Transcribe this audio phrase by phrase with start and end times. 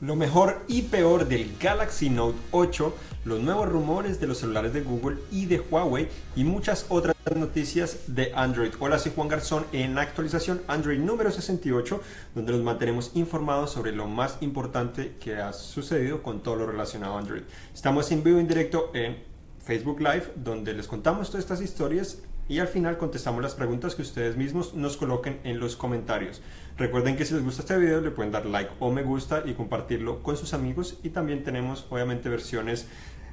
[0.00, 4.82] Lo mejor y peor del Galaxy Note 8, los nuevos rumores de los celulares de
[4.82, 6.06] Google y de Huawei
[6.36, 8.70] y muchas otras noticias de Android.
[8.78, 12.00] Hola, soy Juan Garzón en actualización Android número 68,
[12.36, 17.16] donde nos mantenemos informados sobre lo más importante que ha sucedido con todo lo relacionado
[17.16, 17.42] a Android.
[17.74, 19.16] Estamos en vivo en directo en
[19.58, 22.18] Facebook Live, donde les contamos todas estas historias
[22.48, 26.40] y al final contestamos las preguntas que ustedes mismos nos coloquen en los comentarios.
[26.78, 29.52] Recuerden que si les gusta este video le pueden dar like o me gusta y
[29.52, 32.86] compartirlo con sus amigos y también tenemos obviamente versiones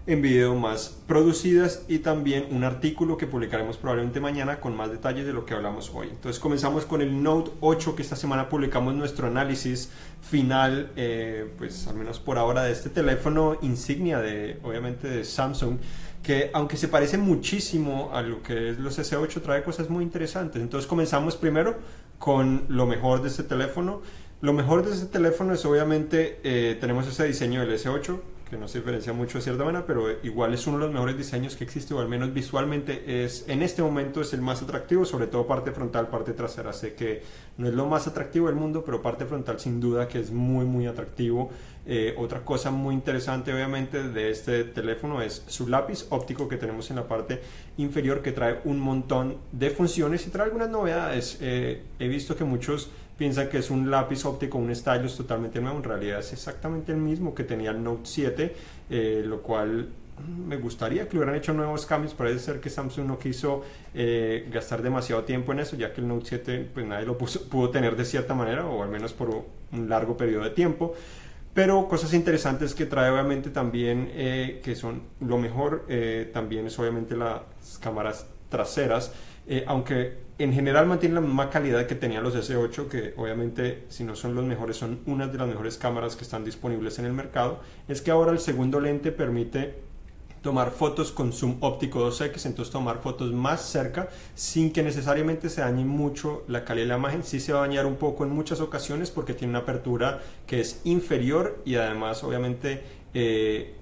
[0.08, 5.26] en video más producidas y también un artículo que publicaremos probablemente mañana con más detalles
[5.26, 6.10] de lo que hablamos hoy.
[6.12, 9.90] Entonces comenzamos con el Note 8 que esta semana publicamos nuestro análisis
[10.22, 15.78] final, eh, pues al menos por ahora de este teléfono insignia de obviamente de Samsung
[16.22, 20.60] que aunque se parece muchísimo a lo que es los S8, trae cosas muy interesantes.
[20.60, 21.78] Entonces comenzamos primero
[22.18, 24.02] con lo mejor de este teléfono.
[24.42, 28.68] Lo mejor de este teléfono es obviamente, eh, tenemos ese diseño del S8, que no
[28.68, 31.64] se diferencia mucho de cierta manera, pero igual es uno de los mejores diseños que
[31.64, 35.48] existe, o al menos visualmente es, en este momento es el más atractivo, sobre todo
[35.48, 36.72] parte frontal, parte trasera.
[36.72, 37.24] Sé que
[37.58, 40.66] no es lo más atractivo del mundo, pero parte frontal sin duda que es muy,
[40.66, 41.50] muy atractivo.
[41.88, 46.90] Eh, otra cosa muy interesante obviamente de este teléfono es su lápiz óptico que tenemos
[46.90, 47.42] en la parte
[47.78, 51.38] inferior que trae un montón de funciones y trae algunas novedades.
[51.42, 55.78] Eh, he visto que muchos piensan que es un lápiz óptico, un stylus totalmente nuevo,
[55.78, 58.56] en realidad es exactamente el mismo que tenía el Note 7,
[58.90, 63.08] eh, lo cual mm, me gustaría que hubieran hecho nuevos cambios, parece ser que Samsung
[63.08, 67.06] no quiso eh, gastar demasiado tiempo en eso, ya que el Note 7 pues nadie
[67.06, 70.94] lo pudo tener de cierta manera, o al menos por un largo periodo de tiempo.
[71.54, 75.86] Pero cosas interesantes que trae obviamente también, eh, que son lo mejor,
[76.34, 77.44] también es obviamente las
[77.80, 79.14] cámaras traseras,
[79.68, 84.16] aunque en general mantiene la misma calidad que tenían los S8, que obviamente si no
[84.16, 87.62] son los mejores, son una de las mejores cámaras que están disponibles en el mercado,
[87.88, 89.86] es que ahora el segundo lente permite
[90.46, 95.62] tomar fotos con zoom óptico 2x, entonces tomar fotos más cerca sin que necesariamente se
[95.62, 97.24] dañe mucho la calidad de la imagen.
[97.24, 100.62] Sí se va a dañar un poco en muchas ocasiones porque tiene una apertura que
[100.62, 102.84] es inferior y además obviamente
[103.16, 103.74] eh,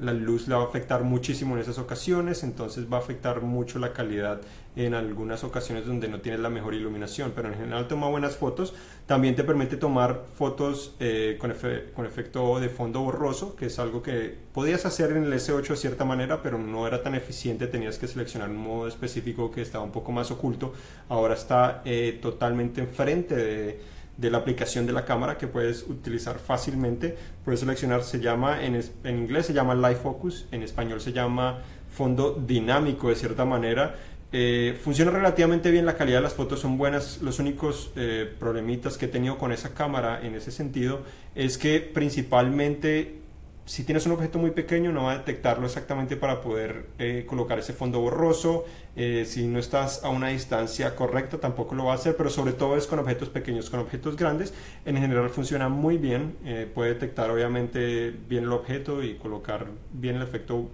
[0.00, 3.78] la luz le va a afectar muchísimo en esas ocasiones, entonces va a afectar mucho
[3.78, 4.40] la calidad
[4.76, 8.74] en algunas ocasiones donde no tienes la mejor iluminación, pero en general toma buenas fotos.
[9.06, 11.52] También te permite tomar fotos eh, con,
[11.94, 15.76] con, efecto de fondo borroso, que es algo que podías hacer en el S8 de
[15.76, 19.82] cierta manera, pero no era tan eficiente, tenías que seleccionar un modo específico que estaba
[19.82, 20.72] un poco más oculto.
[21.08, 26.38] Ahora está eh, totalmente enfrente de de la aplicación de la cámara que puedes utilizar
[26.38, 27.16] fácilmente.
[27.44, 28.74] Puedes seleccionar, se llama, en,
[29.04, 33.94] en inglés se llama Live Focus, en español se llama fondo dinámico de cierta manera.
[34.30, 37.22] Eh, funciona relativamente bien, la calidad de las fotos son buenas.
[37.22, 41.00] Los únicos eh, problemitas que he tenido con esa cámara en ese sentido
[41.34, 43.20] es que principalmente
[43.68, 47.58] si tienes un objeto muy pequeño no va a detectarlo exactamente para poder eh, colocar
[47.58, 48.64] ese fondo borroso.
[48.96, 52.54] Eh, si no estás a una distancia correcta tampoco lo va a hacer, pero sobre
[52.54, 54.54] todo es con objetos pequeños, con objetos grandes.
[54.86, 60.16] En general funciona muy bien, eh, puede detectar obviamente bien el objeto y colocar bien
[60.16, 60.70] el efecto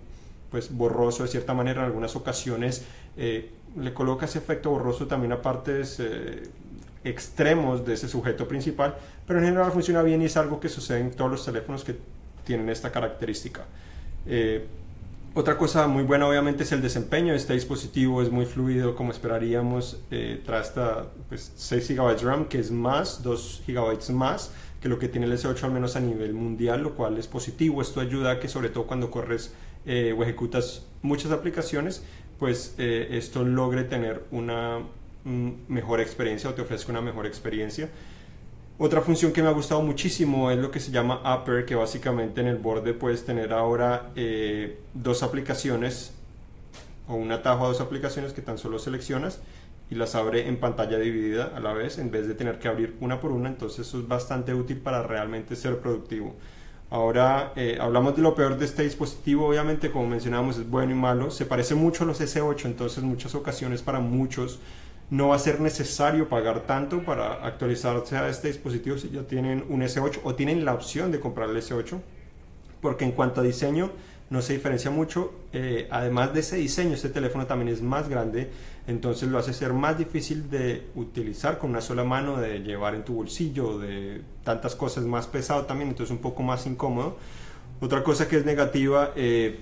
[0.52, 1.80] pues borroso de cierta manera.
[1.80, 6.00] En algunas ocasiones le coloca ese efecto borroso también a partes
[7.02, 8.94] extremos de ese sujeto principal,
[9.26, 11.96] pero en general funciona bien y es algo que sucede en todos los teléfonos que
[12.44, 13.64] tienen esta característica.
[14.26, 14.66] Eh,
[15.36, 19.10] otra cosa muy buena obviamente es el desempeño de este dispositivo, es muy fluido como
[19.10, 24.88] esperaríamos, eh, trae hasta pues, 6 GB RAM que es más, 2 GB más que
[24.88, 28.00] lo que tiene el S8 al menos a nivel mundial, lo cual es positivo, esto
[28.00, 29.52] ayuda a que sobre todo cuando corres
[29.86, 32.04] eh, o ejecutas muchas aplicaciones,
[32.38, 34.82] pues eh, esto logre tener una
[35.24, 37.88] mejor experiencia o te ofrezca una mejor experiencia.
[38.76, 42.40] Otra función que me ha gustado muchísimo es lo que se llama Upper, que básicamente
[42.40, 46.12] en el borde puedes tener ahora eh, dos aplicaciones
[47.06, 49.40] o un atajo a dos aplicaciones que tan solo seleccionas
[49.90, 52.96] y las abre en pantalla dividida a la vez en vez de tener que abrir
[53.00, 56.34] una por una, entonces eso es bastante útil para realmente ser productivo.
[56.90, 60.96] Ahora eh, hablamos de lo peor de este dispositivo, obviamente como mencionábamos es bueno y
[60.96, 64.58] malo, se parece mucho a los S8, entonces muchas ocasiones para muchos
[65.10, 69.64] no va a ser necesario pagar tanto para actualizarse a este dispositivo si ya tienen
[69.68, 72.00] un S8 o tienen la opción de comprar el S8,
[72.80, 73.90] porque en cuanto a diseño
[74.30, 75.32] no se diferencia mucho.
[75.52, 78.50] Eh, además de ese diseño, este teléfono también es más grande,
[78.86, 83.04] entonces lo hace ser más difícil de utilizar con una sola mano, de llevar en
[83.04, 87.16] tu bolsillo, de tantas cosas más pesado también, entonces un poco más incómodo.
[87.80, 89.60] Otra cosa que es negativa, eh,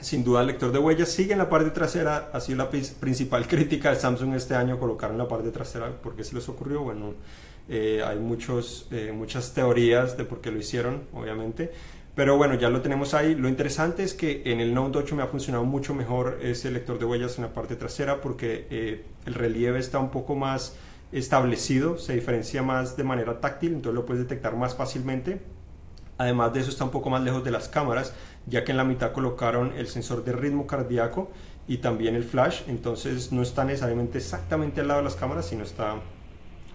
[0.00, 3.90] sin duda el lector de huellas sigue en la parte trasera, así la principal crítica
[3.90, 6.82] de Samsung este año colocar en la parte trasera, porque se les ocurrió?
[6.82, 7.14] Bueno,
[7.68, 11.72] Eh, hay muchos, eh, muchas teorías de por qué lo hicieron, obviamente.
[12.14, 13.34] Pero bueno, ya lo tenemos ahí.
[13.34, 16.98] Lo interesante es que en el Note 8 me ha funcionado mucho mejor ese lector
[16.98, 20.76] de huellas en la parte trasera porque eh, el relieve está un poco más
[21.10, 25.40] establecido, se diferencia más de manera táctil, entonces lo puedes detectar más fácilmente.
[26.18, 28.14] Además de eso está un poco más lejos de las cámaras,
[28.46, 31.30] ya que en la mitad colocaron el sensor de ritmo cardíaco
[31.66, 35.64] y también el flash, entonces no está necesariamente exactamente al lado de las cámaras, sino
[35.64, 35.96] está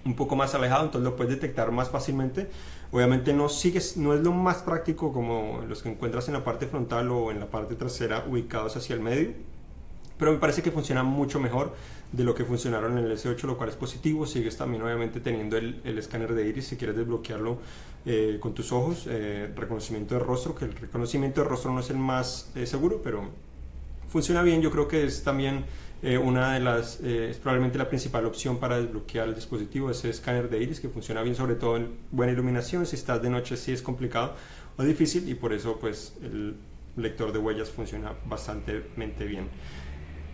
[0.05, 2.49] un poco más alejado, entonces lo puedes detectar más fácilmente.
[2.91, 6.65] Obviamente no sigues, no es lo más práctico como los que encuentras en la parte
[6.65, 9.33] frontal o en la parte trasera ubicados hacia el medio,
[10.19, 11.73] pero me parece que funciona mucho mejor
[12.11, 14.27] de lo que funcionaron en el S8, lo cual es positivo.
[14.27, 17.57] Sigues también obviamente teniendo el, escáner de iris si quieres desbloquearlo
[18.05, 21.89] eh, con tus ojos, eh, reconocimiento de rostro, que el reconocimiento de rostro no es
[21.89, 23.29] el más eh, seguro, pero
[24.09, 24.61] funciona bien.
[24.61, 25.65] Yo creo que es también
[26.23, 30.63] una de las, es probablemente la principal opción para desbloquear el dispositivo, ese escáner de
[30.63, 32.85] iris que funciona bien, sobre todo en buena iluminación.
[32.85, 34.33] Si estás de noche sí es complicado
[34.77, 36.55] o difícil y por eso pues el
[36.95, 38.81] lector de huellas funciona bastante
[39.25, 39.49] bien.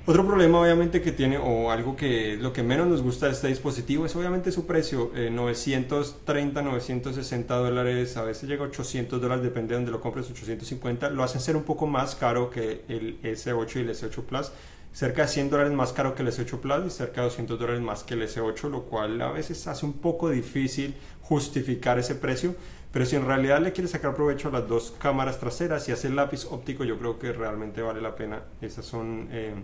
[0.07, 3.47] Otro problema obviamente que tiene, o algo que lo que menos nos gusta de este
[3.47, 9.43] dispositivo es obviamente su precio, 930, eh, 960 dólares, a veces llega a 800 dólares,
[9.43, 13.19] depende de donde lo compres, 850, lo hacen ser un poco más caro que el
[13.23, 14.51] S8 y el S8 Plus,
[14.93, 17.81] cerca de 100 dólares más caro que el S8 Plus y cerca de 200 dólares
[17.81, 20.93] más que el S8, lo cual a veces hace un poco difícil
[21.23, 22.53] justificar ese precio,
[22.91, 26.11] pero si en realidad le quieres sacar provecho a las dos cámaras traseras y hacer
[26.11, 28.43] lápiz óptico, yo creo que realmente vale la pena.
[28.61, 29.29] Esas son...
[29.31, 29.55] Eh,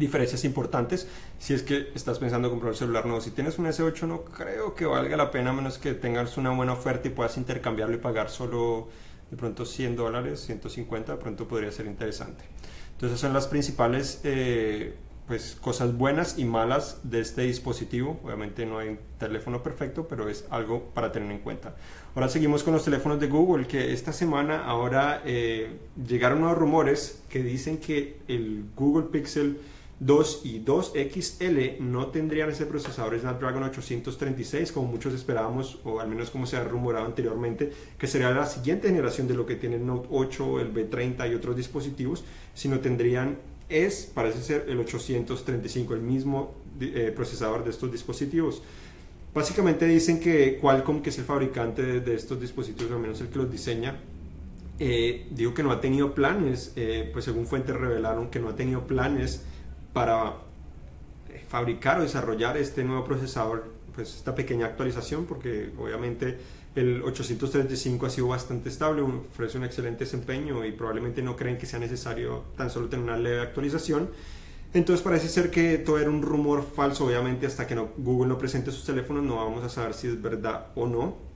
[0.00, 1.06] diferencias importantes
[1.38, 3.20] si es que estás pensando comprar un celular nuevo.
[3.20, 6.72] Si tienes un S8 no creo que valga la pena menos que tengas una buena
[6.72, 8.88] oferta y puedas intercambiarlo y pagar solo
[9.30, 12.44] de pronto 100 dólares, 150, de pronto podría ser interesante.
[12.92, 14.96] Entonces son las principales eh,
[15.28, 18.18] pues, cosas buenas y malas de este dispositivo.
[18.24, 21.76] Obviamente no hay un teléfono perfecto, pero es algo para tener en cuenta.
[22.16, 27.22] Ahora seguimos con los teléfonos de Google, que esta semana ahora eh, llegaron nuevos rumores
[27.28, 29.60] que dicen que el Google Pixel
[30.00, 36.08] 2 y 2 XL no tendrían ese procesador Snapdragon 836 como muchos esperábamos o al
[36.08, 39.76] menos como se ha rumorado anteriormente que sería la siguiente generación de lo que tiene
[39.76, 42.24] el Note 8, el B30 y otros dispositivos,
[42.54, 43.36] sino tendrían
[43.68, 48.62] es, parece ser el 835, el mismo eh, procesador de estos dispositivos.
[49.32, 53.38] Básicamente dicen que Qualcomm, que es el fabricante de, estos dispositivos, al menos el que
[53.38, 54.00] los diseña,
[54.80, 58.86] eh, que no ha tenido planes, eh, pues según fuentes revelaron que no ha tenido
[58.88, 59.44] planes
[59.92, 60.34] para
[61.28, 66.38] eh, fabricar o desarrollar este nuevo procesador, pues esta pequeña actualización, porque obviamente
[66.74, 71.66] el 835 ha sido bastante estable, ofrece un excelente desempeño y probablemente no creen que
[71.66, 74.10] sea necesario tan solo tener una leve actualización.
[74.72, 78.38] Entonces parece ser que todo era un rumor falso, obviamente hasta que no, Google no
[78.38, 81.29] presente sus teléfonos no vamos a saber si es verdad o no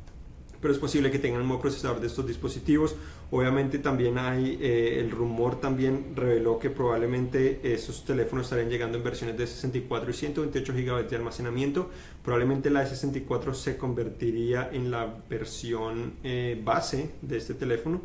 [0.64, 2.96] pero es posible que tengan un nuevo procesador de estos dispositivos.
[3.30, 9.04] Obviamente también hay, eh, el rumor también reveló que probablemente esos teléfonos estarían llegando en
[9.04, 11.90] versiones de 64 y 128 GB de almacenamiento.
[12.24, 18.00] Probablemente la de 64 se convertiría en la versión eh, base de este teléfono.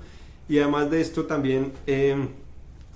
[0.50, 1.72] Y además de esto también...
[1.88, 2.28] Eh,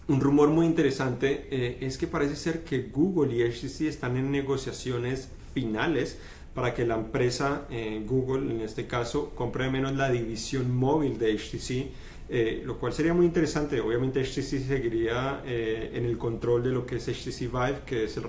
[0.10, 1.48] un rumor muy interesante
[1.80, 6.18] es que parece ser que Google y HTC están en negociaciones finales
[6.54, 11.36] para que la empresa eh, Google, en este caso, compre menos la división móvil de
[11.36, 11.88] HTC,
[12.30, 13.82] eh, lo cual sería muy interesante.
[13.82, 18.20] Obviamente HTC seguiría eh, en el control de lo que es HTC Vive, que es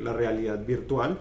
[0.00, 1.18] la realidad virtual,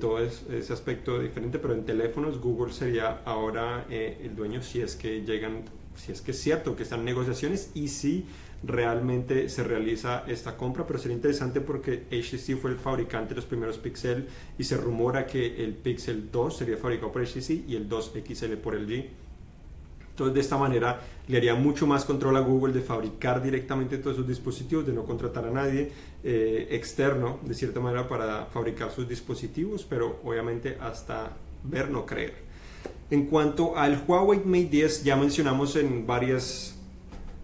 [0.00, 4.96] todo es, ese aspecto diferente, pero en teléfonos Google sería ahora el dueño si es
[4.96, 5.62] que llegan,
[5.94, 8.26] si es que es cierto que están negociaciones y si
[8.62, 13.44] realmente se realiza esta compra, pero sería interesante porque HTC fue el fabricante de los
[13.44, 14.26] primeros Pixel
[14.58, 18.54] y se rumora que el Pixel 2 sería fabricado por HTC y el 2 XL
[18.54, 19.06] por LG.
[20.10, 24.16] Entonces de esta manera le haría mucho más control a Google de fabricar directamente todos
[24.16, 25.92] sus dispositivos, de no contratar a nadie
[26.24, 32.34] eh, externo de cierta manera para fabricar sus dispositivos, pero obviamente hasta ver no creer.
[33.10, 36.77] En cuanto al Huawei Mate 10, ya mencionamos en varias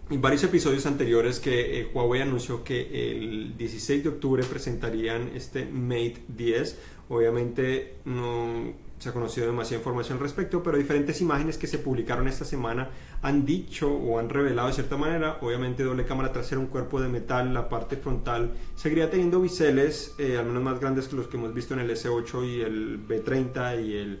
[0.09, 5.65] en varios episodios anteriores que eh, Huawei anunció que el 16 de octubre presentarían este
[5.65, 6.77] Mate 10.
[7.09, 12.27] Obviamente no se ha conocido demasiada información al respecto, pero diferentes imágenes que se publicaron
[12.27, 12.89] esta semana
[13.21, 17.09] han dicho o han revelado de cierta manera, obviamente doble cámara trasera, un cuerpo de
[17.09, 21.37] metal, la parte frontal seguiría teniendo biseles, eh, al menos más grandes que los que
[21.37, 24.19] hemos visto en el S8 y el B30 y el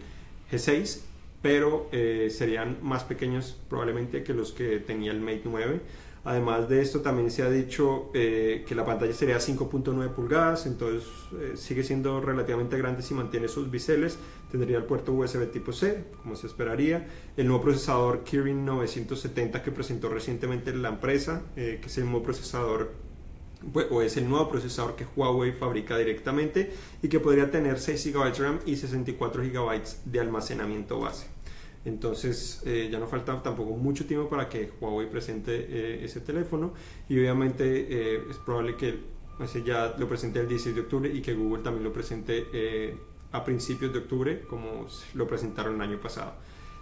[0.51, 1.04] G6
[1.45, 5.79] pero eh, serían más pequeños probablemente que los que tenía el Mate 9.
[6.23, 11.07] Además de esto, también se ha dicho eh, que la pantalla sería 5.9 pulgadas, entonces
[11.39, 14.17] eh, sigue siendo relativamente grande si mantiene sus biseles.
[14.49, 17.05] Tendría el puerto USB tipo C, como se esperaría.
[17.37, 22.23] El nuevo procesador Kirin 970 que presentó recientemente la empresa, eh, que es el nuevo
[22.23, 22.91] procesador
[23.71, 26.71] pues, o es el nuevo procesador que Huawei fabrica directamente
[27.03, 31.34] y que podría tener 6 GB de RAM y 64 GB de almacenamiento base.
[31.85, 36.73] Entonces eh, ya no falta tampoco mucho tiempo para que Huawei presente eh, ese teléfono
[37.07, 38.99] y obviamente eh, es probable que
[39.39, 42.97] ese ya lo presente el 16 de octubre y que Google también lo presente
[43.31, 46.33] a principios de octubre como lo presentaron el año pasado.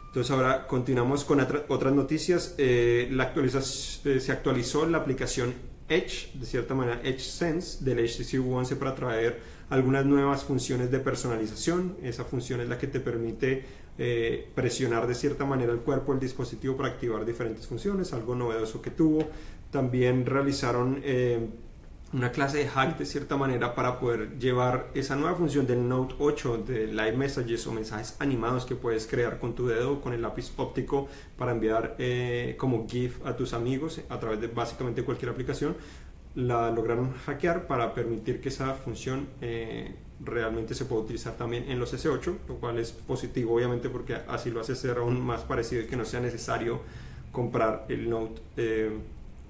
[0.07, 2.55] Entonces ahora continuamos con otras noticias.
[2.57, 5.55] la actualización, se actualizó la aplicación
[5.89, 10.91] Edge, de cierta manera Edge Sense del HTC One 11 para traer algunas nuevas funciones
[10.91, 11.97] de personalización.
[12.03, 13.65] Esa función es la que te permite
[13.97, 18.81] eh, presionar de cierta manera el cuerpo del dispositivo para activar diferentes funciones, algo novedoso
[18.81, 19.27] que tuvo.
[19.71, 21.47] También realizaron eh,
[22.13, 26.15] una clase de hack de cierta manera para poder llevar esa nueva función del Note
[26.19, 30.21] 8 de Live Messages o mensajes animados que puedes crear con tu dedo con el
[30.21, 31.07] lápiz óptico
[31.37, 35.75] para enviar eh, como GIF a tus amigos a través de básicamente cualquier aplicación.
[36.35, 39.27] La lograron hackear para permitir que esa función
[40.19, 44.49] realmente se puede utilizar también en los S8, lo cual es positivo obviamente porque así
[44.51, 46.81] lo hace ser aún más parecido y que no sea necesario
[47.31, 48.41] comprar el Note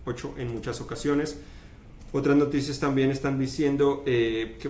[0.05, 1.39] 8 eh, en muchas ocasiones.
[2.15, 4.69] Otras noticias también están diciendo eh, que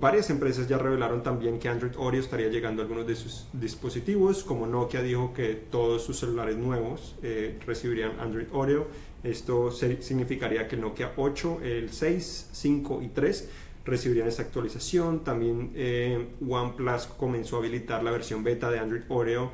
[0.00, 4.42] varias empresas ya revelaron también que Android Oreo estaría llegando a algunos de sus dispositivos,
[4.42, 8.86] como Nokia dijo que todos sus celulares nuevos eh, recibirían Android Oreo.
[9.22, 13.48] Esto significaría que el Nokia 8, el 6, 5 y 3
[13.84, 15.22] recibirían esa actualización.
[15.24, 19.50] También eh, OnePlus comenzó a habilitar la versión beta de Android Oreo,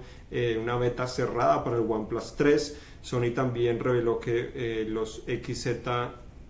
[0.62, 2.78] una beta cerrada para el OnePlus 3.
[3.02, 5.88] Sony también reveló que los XZ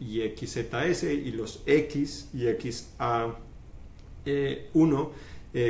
[0.00, 5.08] y XZS y los X y XA1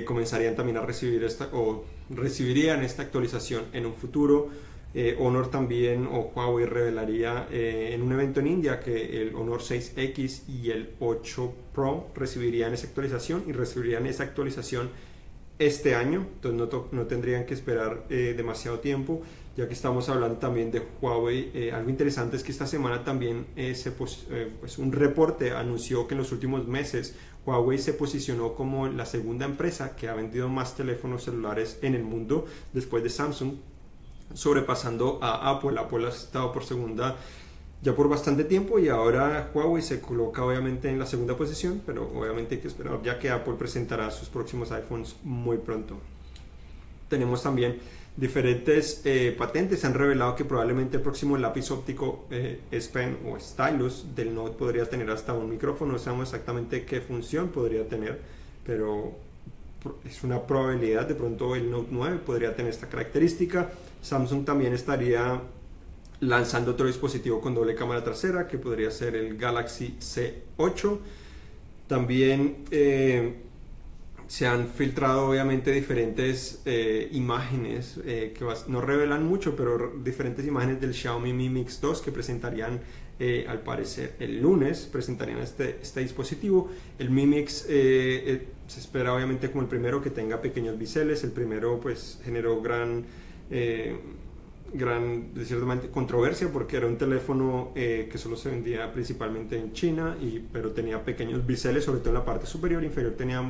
[0.05, 4.51] comenzarían también a recibir esta o recibirían esta actualización en un futuro.
[4.97, 9.61] Eh, Honor también o Huawei revelaría eh, en un evento en India que el Honor
[9.61, 14.91] 6X y el 8 Pro recibirían esa actualización y recibirían esa actualización
[15.59, 19.23] este año, entonces no, no tendrían que esperar eh, demasiado tiempo,
[19.57, 21.71] ya que estamos hablando también de Huawei.
[21.71, 24.27] algo interesante es que esta semana también se pues,
[24.79, 27.15] un reporte anunció que en los últimos meses
[27.47, 32.03] Huawei se posicionó como la segunda empresa que ha vendido más teléfonos celulares en el
[32.03, 33.55] mundo después de Samsung
[34.33, 35.79] sobrepasando a Apple.
[35.79, 37.17] Apple ha estado por segunda
[37.85, 42.11] ya por bastante tiempo y ahora Huawei se coloca obviamente en la segunda posición, pero
[42.15, 45.99] obviamente hay que esperar ya que Apple presentará sus próximos iPhones muy pronto.
[47.11, 47.79] Tenemos también
[48.17, 53.39] diferentes eh, patentes, han revelado que probablemente el próximo lápiz óptico eh, S Pen o
[53.39, 58.19] Stylus del Note podría tener hasta un micrófono, no sabemos exactamente qué función podría tener,
[58.65, 59.13] pero
[60.07, 63.71] es una probabilidad, de pronto el Note 9 podría tener esta característica.
[64.01, 65.43] Samsung también estaría
[66.27, 70.99] lanzando otro dispositivo con doble cámara trasera, que podría ser el Galaxy C8.
[71.87, 73.35] También eh,
[74.27, 80.81] se han filtrado obviamente diferentes eh, imágenes eh, que no revelan mucho, pero diferentes imágenes
[80.81, 82.81] del Xiaomi Mi Mix 2 que presentarían
[83.49, 86.69] al parecer el lunes, presentarían este, este dispositivo.
[86.99, 91.79] El Mi Mix se espera obviamente como el primero que tenga pequeños biseles, el primero
[91.79, 93.07] pues generó gran
[94.75, 99.73] gran, de cierta manera, controversia porque era un teléfono que solo se vendía principalmente en
[99.73, 103.43] China, y, pero tenía pequeños biseles, sobre todo en la parte superior e inferior tenía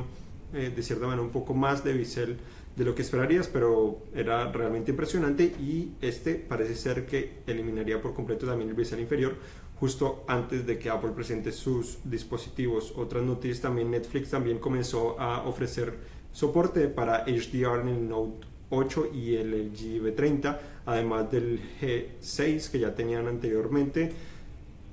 [0.55, 2.37] eh, de cierta manera un poco más de bisel
[2.77, 8.13] de lo que esperarías, pero era realmente impresionante y este parece ser que eliminaría por
[8.13, 9.35] completo también el bisel inferior
[9.77, 12.93] justo antes de que Apple presente sus dispositivos.
[12.95, 15.97] Otras noticias también, Netflix también comenzó a ofrecer
[16.31, 22.79] soporte para HDR en el Note 8 y el LG V30, además del G6 que
[22.79, 24.11] ya tenían anteriormente.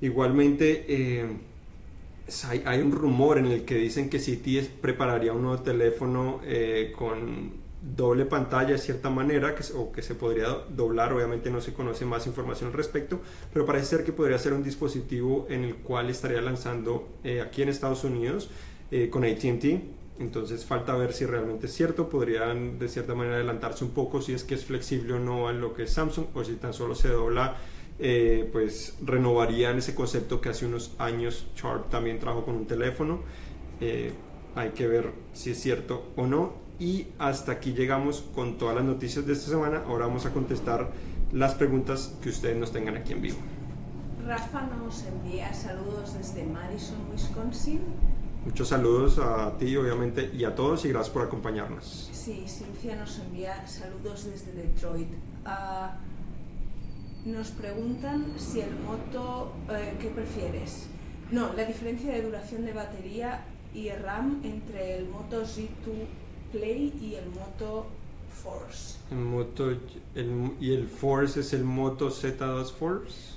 [0.01, 1.25] Igualmente, eh,
[2.65, 7.63] hay, un rumor en el que dicen que CT prepararía un nuevo teléfono eh, con
[7.83, 12.05] doble pantalla de cierta manera que, o que se podría doblar, obviamente no se conoce
[12.05, 13.19] más información al respecto,
[13.51, 17.61] pero parece ser que podría ser un dispositivo en el cual estaría lanzando eh, aquí
[17.61, 18.49] en Estados Unidos
[18.89, 19.65] eh, con ATT.
[20.19, 24.33] Entonces falta ver si realmente es cierto, podrían de cierta manera adelantarse un poco si
[24.33, 26.93] es que es flexible o no a lo que es Samsung o si tan solo
[26.93, 27.57] se dobla
[27.99, 33.21] eh, pues renovarían ese concepto que hace unos años Sharp también trajo con un teléfono.
[33.79, 34.13] Eh,
[34.55, 36.53] hay que ver si es cierto o no.
[36.79, 39.83] Y hasta aquí llegamos con todas las noticias de esta semana.
[39.87, 40.91] Ahora vamos a contestar
[41.31, 43.37] las preguntas que ustedes nos tengan aquí en vivo.
[44.25, 47.81] Rafa nos envía saludos desde Madison, Wisconsin.
[48.45, 52.09] Muchos saludos a ti, obviamente, y a todos, y gracias por acompañarnos.
[52.11, 55.07] Sí, Cintia nos envía saludos desde Detroit.
[55.45, 55.97] Ah,
[57.25, 60.87] nos preguntan si el moto, eh, ¿qué prefieres?
[61.31, 65.69] No, la diferencia de duración de batería y RAM entre el Moto Z2
[66.51, 67.87] Play y el Moto
[68.29, 68.97] Force.
[69.09, 73.35] El moto, el, ¿Y el Force es el Moto Z2 Force?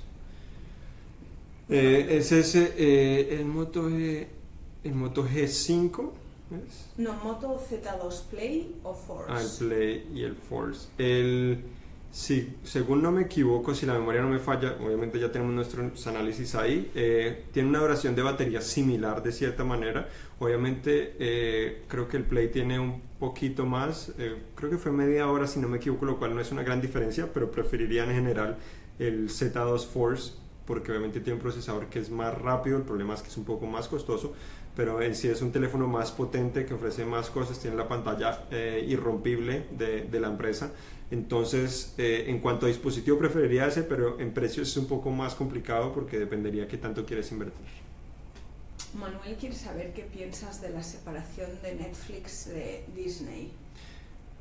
[1.69, 3.89] Eh, es ese, eh, el Moto
[4.83, 6.11] el Moto G5.
[6.51, 6.89] ¿es?
[6.97, 9.31] No, Moto Z2 Play o Force.
[9.31, 10.87] Ah, el Play y el Force.
[10.97, 11.63] El,
[12.11, 16.07] sí, según no me equivoco, si la memoria no me falla, obviamente ya tenemos nuestros
[16.07, 20.07] análisis ahí, eh, tiene una duración de batería similar de cierta manera.
[20.39, 25.27] Obviamente eh, creo que el Play tiene un poquito más, eh, creo que fue media
[25.27, 28.11] hora si no me equivoco, lo cual no es una gran diferencia, pero preferiría en
[28.11, 28.57] general
[28.99, 30.33] el Z2 Force
[30.67, 33.45] porque obviamente tiene un procesador que es más rápido, el problema es que es un
[33.45, 34.33] poco más costoso,
[34.75, 38.43] pero en sí es un teléfono más potente que ofrece más cosas, tiene la pantalla
[38.51, 40.71] eh, irrompible de, de, la empresa.
[41.09, 45.35] Entonces, eh, en cuanto a dispositivo, preferiría ese, pero en precio es un poco más
[45.35, 47.65] complicado porque dependería qué tanto quieres invertir.
[48.93, 53.51] Manuel quiere saber qué piensas de la separación de Netflix de Disney.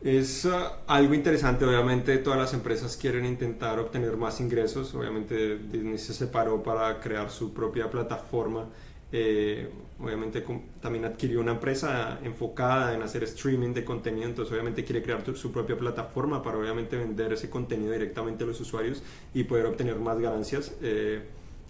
[0.02, 0.50] Es uh,
[0.86, 6.62] algo interesante, obviamente todas las empresas quieren intentar obtener más ingresos, obviamente Disney se separó
[6.62, 8.66] para crear su propia plataforma,
[9.10, 10.44] eh, obviamente
[10.80, 15.50] también adquirió una empresa enfocada en hacer streaming de contenido, entonces obviamente quiere crear su
[15.50, 20.18] propia plataforma para obviamente vender ese contenido directamente a los usuarios y poder obtener más
[20.20, 21.22] ganancias, eh,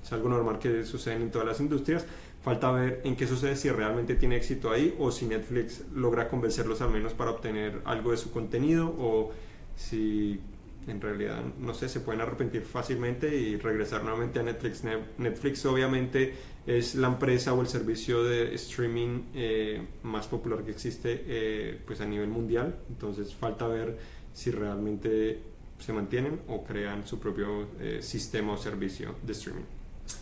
[0.02, 2.04] es algo normal que sucede en todas las industrias.
[2.46, 6.80] Falta ver en qué sucede, si realmente tiene éxito ahí o si Netflix logra convencerlos
[6.80, 9.32] al menos para obtener algo de su contenido o
[9.74, 10.38] si
[10.86, 14.84] en realidad, no sé, se pueden arrepentir fácilmente y regresar nuevamente a Netflix.
[15.18, 16.34] Netflix obviamente
[16.68, 22.00] es la empresa o el servicio de streaming eh, más popular que existe eh, pues
[22.00, 23.98] a nivel mundial, entonces falta ver
[24.32, 25.40] si realmente
[25.80, 29.75] se mantienen o crean su propio eh, sistema o servicio de streaming.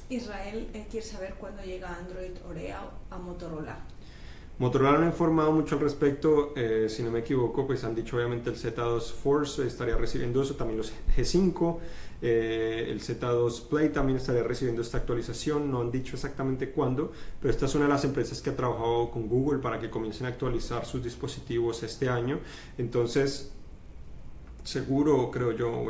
[0.08, 3.78] Israel quiere saber cuándo llega Android Oreo a Motorola.
[4.56, 8.16] Motorola no ha informado mucho al respecto, eh, si no me equivoco, pues han dicho
[8.16, 11.78] obviamente el Z2 Force estaría recibiendo eso, también los G5,
[12.22, 17.52] eh, el Z2 Play también estaría recibiendo esta actualización, no han dicho exactamente cuándo, pero
[17.52, 20.28] esta es una de las empresas que ha trabajado con Google para que comiencen a
[20.28, 22.38] actualizar sus dispositivos este año,
[22.78, 23.52] entonces
[24.64, 25.84] seguro, creo yo,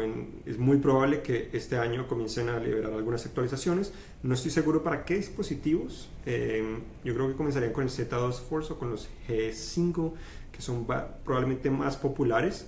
[0.44, 3.92] es muy probable que este año comiencen a liberar algunas actualizaciones.
[4.22, 6.08] No estoy seguro para qué dispositivos.
[6.26, 10.12] Em, yo creo que comenzarían con el Z2 Force o con los G5,
[10.52, 10.87] que son
[11.24, 12.66] probablemente más populares.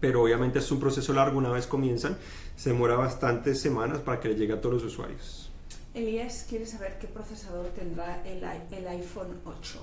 [0.00, 1.38] Pero obviamente es un proceso largo.
[1.38, 2.16] Una vez comienzan,
[2.56, 5.50] se demora bastantes semanas para que le llegue a todos los usuarios.
[5.92, 9.80] Elías quiere saber qué procesador tendrá el, el iPhone 8.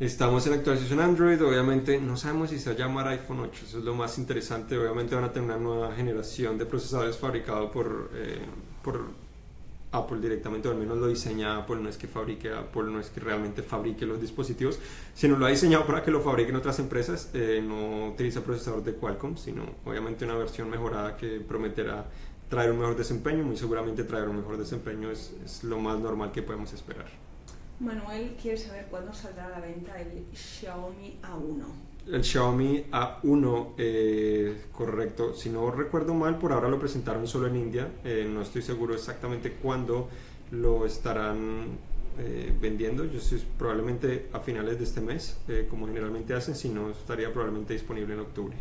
[0.00, 3.78] Estamos en actualización Android, obviamente no sabemos si se va a llamar iPhone 8, eso
[3.78, 8.12] es lo más interesante, obviamente van a tener una nueva generación de procesadores fabricados por,
[8.14, 8.38] eh,
[8.80, 9.06] por
[9.90, 13.10] Apple directamente, o al menos lo diseña Apple, no es que fabrique Apple, no es
[13.10, 14.78] que realmente fabrique los dispositivos,
[15.14, 18.94] sino lo ha diseñado para que lo fabriquen otras empresas, eh, no utiliza procesador de
[18.94, 22.06] Qualcomm, sino obviamente una versión mejorada que prometerá
[22.48, 26.30] traer un mejor desempeño, muy seguramente traer un mejor desempeño es, es lo más normal
[26.30, 27.27] que podemos esperar.
[27.80, 31.64] Manuel quiere saber cuándo saldrá a la venta el Xiaomi A1.
[32.12, 35.34] El Xiaomi A1, eh, correcto.
[35.34, 37.88] Si no recuerdo mal, por ahora lo presentaron solo en India.
[38.02, 40.08] Eh, no estoy seguro exactamente cuándo
[40.50, 41.78] lo estarán
[42.18, 43.04] eh, vendiendo.
[43.04, 45.38] Yo sé, probablemente a finales de este mes,
[45.70, 46.56] como generalmente hacen.
[46.56, 48.56] Si no, estaría probablemente disponible en octubre.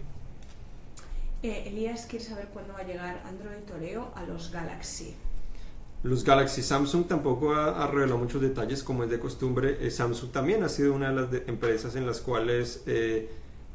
[1.42, 5.16] Elías quiere saber cuándo va a llegar Android Oreo a los Galaxy.
[6.04, 9.78] Los Galaxy Samsung tampoco ha, revelado muchos detalles como es de costumbre.
[9.82, 13.30] Eh, Samsung también ha sido una de las empresas en las cuales eh,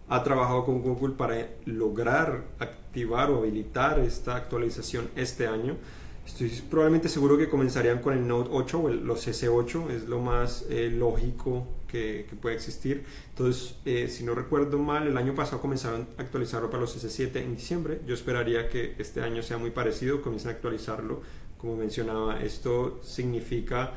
[0.09, 5.77] ha trabajado con Google para lograr activar o habilitar esta actualización este año.
[6.25, 10.65] Estoy probablemente seguro que comenzarían con el Note 8 o los S8, es lo más
[10.71, 13.05] eh, lógico que, puede existir.
[13.31, 13.75] Entonces,
[14.11, 18.01] si no recuerdo mal, el año pasado comenzaron a actualizarlo para los S7 en diciembre.
[18.07, 21.21] Yo esperaría que este año sea muy parecido, comiencen a actualizarlo
[21.63, 23.93] como mencionaba, esto significa,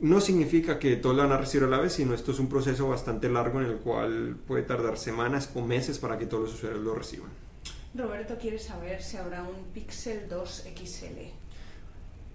[0.00, 2.50] no significa que todos lo van a recibir a la vez, sino esto es un
[2.50, 6.54] proceso bastante largo en el cual puede tardar semanas o meses para que todos los
[6.54, 7.30] usuarios lo reciban.
[7.94, 11.43] Roberto quiere saber si habrá un Pixel 2 XL.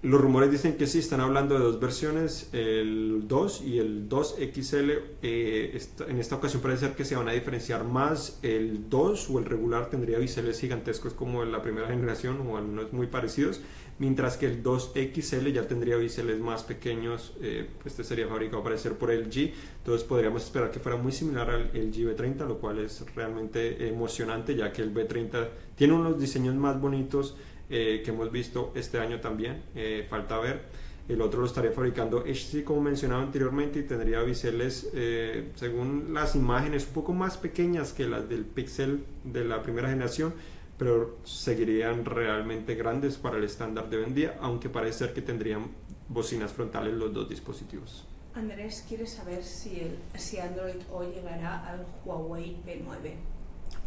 [0.01, 5.01] Los rumores dicen que sí, están hablando de dos versiones, el 2 y el 2XL.
[5.21, 8.39] Eh, en esta ocasión parece ser que se van a diferenciar más.
[8.41, 12.93] El 2 o el regular tendría biseles gigantescos como en la primera generación o algunos
[12.93, 13.59] muy parecidos,
[13.97, 17.33] mientras que el 2XL ya tendría biseles más pequeños.
[17.41, 21.49] Eh, este sería fabricado para ser por LG, entonces podríamos esperar que fuera muy similar
[21.49, 26.55] al LG B30, lo cual es realmente emocionante ya que el B30 tiene unos diseños
[26.55, 27.35] más bonitos
[27.69, 29.63] eh, que hemos visto este año también.
[29.75, 30.61] Eh, falta ver.
[31.07, 36.35] El otro lo estaría fabricando HTC como mencionaba anteriormente y tendría biseles eh, según las
[36.35, 40.35] imágenes un poco más pequeñas que las del Pixel de la primera generación,
[40.77, 45.23] pero seguirían realmente grandes para el estándar de hoy en día, aunque parece ser que
[45.23, 45.71] tendrían
[46.09, 48.05] bocinas frontales los dos dispositivos.
[48.35, 53.38] Andrés quiere saber si, el, si Android hoy llegará al Huawei P9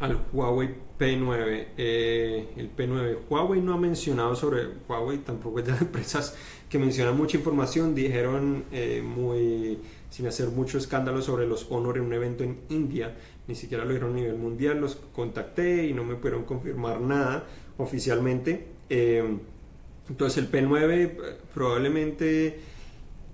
[0.03, 1.67] al Huawei P9.
[1.77, 6.37] Eh, el P9, Huawei no ha mencionado sobre Huawei, tampoco es de las empresas
[6.69, 7.95] que mencionan mucha información.
[7.95, 9.79] Dijeron eh, muy
[10.11, 13.17] sin hacer mucho escándalo sobre los Honor en un evento en India.
[13.47, 14.81] Ni siquiera lo dijeron a nivel mundial.
[14.81, 17.45] Los contacté y no me pudieron confirmar nada
[17.79, 18.67] oficialmente.
[18.91, 19.39] Eh,
[20.09, 22.61] entonces el P9 probablemente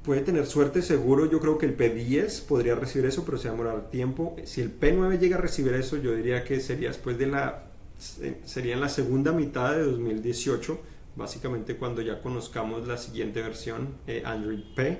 [0.09, 1.27] puede tener suerte seguro.
[1.27, 4.37] Yo creo que el P10 podría recibir eso, pero se va a demorar tiempo.
[4.45, 7.65] Si el P9 llega a recibir eso, yo diría que sería después de la
[7.99, 10.81] sería en la segunda mitad de 2018,
[11.15, 14.99] básicamente cuando ya conozcamos la siguiente versión eh, Android P.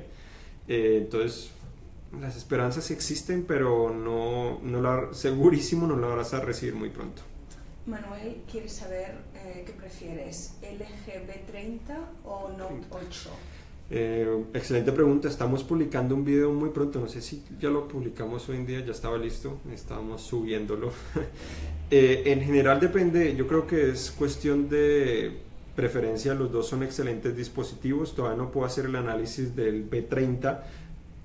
[0.69, 1.53] Eh, entonces
[2.21, 7.23] las esperanzas existen, pero no, no la, segurísimo no la vas a recibir muy pronto.
[7.87, 13.31] Manuel quiere saber eh, qué prefieres, LG B30 o Note 8.
[13.91, 15.29] Eh, excelente pregunta.
[15.29, 17.01] Estamos publicando un video muy pronto.
[17.01, 18.81] No sé si ya lo publicamos hoy en día.
[18.85, 19.59] Ya estaba listo.
[19.73, 20.93] Estábamos subiéndolo.
[21.91, 23.35] Eh, en general depende.
[23.35, 25.39] Yo creo que es cuestión de
[25.75, 26.35] preferencia.
[26.35, 28.15] Los dos son excelentes dispositivos.
[28.15, 30.61] Todavía no puedo hacer el análisis del B30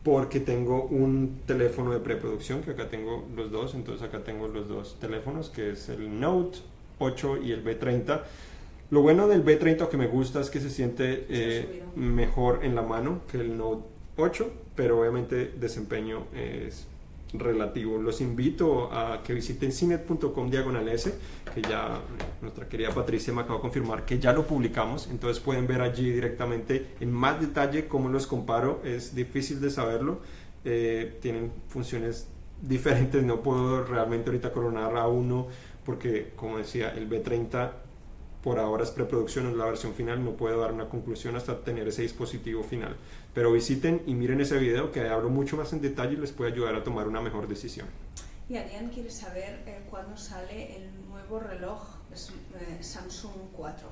[0.04, 3.76] porque tengo un teléfono de preproducción que acá tengo los dos.
[3.76, 6.60] Entonces acá tengo los dos teléfonos que es el Note
[7.00, 8.22] 8 y el B30
[8.94, 12.84] lo bueno del B30 que me gusta es que se siente eh, mejor en la
[12.84, 16.86] mano que el Note 8, pero obviamente desempeño es
[17.34, 17.98] relativo.
[17.98, 21.12] Los invito a que visiten cinet.com diagonal S,
[21.56, 22.02] que ya
[22.40, 26.12] nuestra querida Patricia me acaba de confirmar que ya lo publicamos, entonces pueden ver allí
[26.12, 30.20] directamente en más detalle cómo los comparo, es difícil de saberlo,
[30.66, 32.28] eh, tienen funciones
[32.62, 35.48] diferentes, no puedo realmente ahorita coronar a uno
[35.84, 37.72] porque como decía el B30
[38.44, 41.88] por ahora es preproducción, es la versión final, no puedo dar una conclusión hasta tener
[41.88, 42.98] ese dispositivo final.
[43.34, 46.52] Pero visiten y miren ese video que hablo mucho más en detalle y les puede
[46.52, 47.88] ayudar a tomar una mejor decisión.
[48.50, 53.88] Y Adrián quiere saber eh, cuándo sale el nuevo reloj eh, Samsung 4.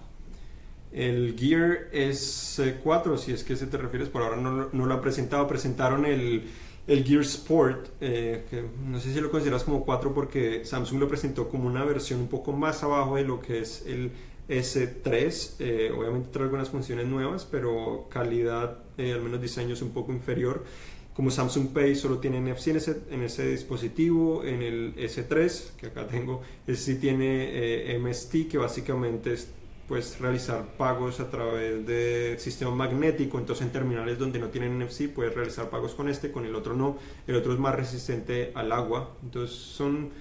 [0.92, 5.00] El Gear S4, si es que se te refieres, por ahora no, no lo han
[5.00, 5.48] presentado.
[5.48, 6.50] Presentaron el,
[6.88, 11.08] el Gear Sport, eh, que no sé si lo consideras como 4 porque Samsung lo
[11.08, 14.12] presentó como una versión un poco más abajo de lo que es el
[14.52, 19.92] S3 eh, obviamente trae algunas funciones nuevas, pero calidad, eh, al menos diseño es un
[19.92, 20.66] poco inferior.
[21.14, 25.88] Como Samsung Pay solo tiene NFC en ese, en ese dispositivo, en el S3, que
[25.88, 29.48] acá tengo, ese sí tiene eh, MST, que básicamente es
[29.88, 35.10] pues realizar pagos a través de sistema magnético, entonces en terminales donde no tienen NFC
[35.10, 38.72] puedes realizar pagos con este, con el otro no, el otro es más resistente al
[38.72, 40.12] agua, entonces son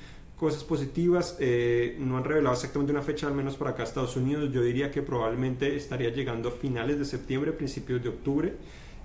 [0.40, 1.36] cosas positivas.
[1.38, 4.50] Eh, no han revelado exactamente una fecha, al menos para acá Estados Unidos.
[4.50, 8.54] Yo diría que probablemente estaría llegando a finales de septiembre, principios de octubre.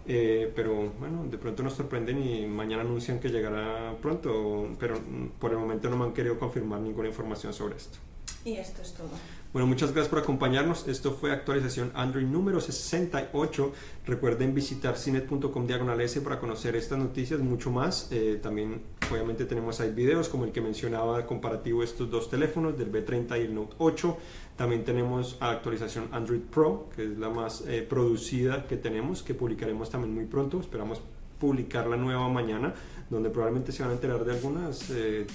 [0.08, 4.96] Eh, pero bueno, de pronto nos sorprenden y mañana anuncian que llegará pronto, pero
[5.38, 7.98] por el momento no me han querido confirmar ninguna información sobre esto.
[8.46, 9.10] Y esto es todo.
[9.52, 10.88] Bueno, muchas gracias por acompañarnos.
[10.88, 13.74] Esto fue actualización Android número 68.
[14.06, 18.08] Recuerden visitar cinet.com diagonal S para conocer estas noticias, mucho más.
[18.12, 22.92] Eh, también, obviamente, tenemos ahí videos como el que mencionaba comparativo estos dos teléfonos, del
[22.92, 24.18] B30 y el Note 8.
[24.58, 29.90] También tenemos actualización Android Pro, que es la más eh, producida que tenemos, que publicaremos
[29.90, 30.60] también muy pronto.
[30.60, 31.02] Esperamos
[31.40, 32.76] publicar la nueva mañana,
[33.10, 35.26] donde probablemente se van a enterar de algunos eh,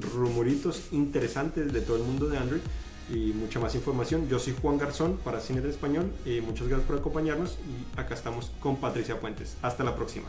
[0.00, 2.60] rumoritos interesantes de todo el mundo de Android
[3.10, 4.28] y mucha más información.
[4.28, 8.14] Yo soy Juan Garzón para Cine de Español y muchas gracias por acompañarnos y acá
[8.14, 9.56] estamos con Patricia Puentes.
[9.62, 10.26] Hasta la próxima.